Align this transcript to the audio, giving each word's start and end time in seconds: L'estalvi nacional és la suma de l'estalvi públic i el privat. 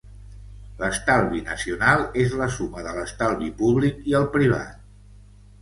L'estalvi 0.79 1.41
nacional 1.49 2.07
és 2.25 2.33
la 2.41 2.49
suma 2.57 2.87
de 2.89 2.95
l'estalvi 2.97 3.53
públic 3.63 4.01
i 4.15 4.17
el 4.23 4.27
privat. 4.39 4.85